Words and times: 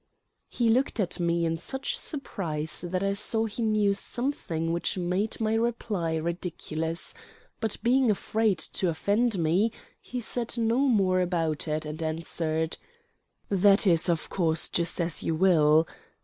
He 0.49 0.67
looked 0.67 0.99
at 0.99 1.19
me 1.19 1.45
in 1.45 1.59
such 1.59 1.95
surprise 1.95 2.81
that 2.87 3.03
I 3.03 3.13
saw 3.13 3.45
he 3.45 3.61
knew 3.61 3.93
something 3.93 4.73
which 4.73 4.97
made 4.97 5.39
my 5.39 5.53
reply 5.53 6.15
ridiculous; 6.15 7.13
but, 7.59 7.77
being 7.83 8.09
afraid 8.09 8.57
to 8.57 8.89
offend 8.89 9.37
me, 9.37 9.71
he 10.01 10.19
said 10.19 10.57
no 10.57 10.79
more 10.79 11.21
about 11.21 11.67
it, 11.67 11.85
and 11.85 12.01
answered: 12.01 12.79
"That 13.49 13.85
is, 13.85 14.09
of 14.09 14.27
course, 14.31 14.69
just 14.69 14.99
as 14.99 15.21
you 15.21 15.35
will. 15.35 15.87